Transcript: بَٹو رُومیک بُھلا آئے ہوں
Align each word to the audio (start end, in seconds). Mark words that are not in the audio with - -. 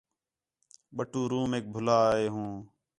بَٹو 0.95 1.21
رُومیک 1.31 1.65
بُھلا 1.73 1.97
آئے 2.11 2.27
ہوں 2.33 2.51